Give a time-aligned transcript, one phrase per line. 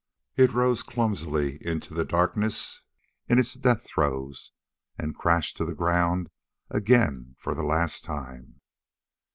[0.35, 2.81] It rose clumsily into the darkness
[3.29, 4.51] in its death throes
[4.97, 6.31] and crashed to the ground
[6.71, 8.61] again for the last time.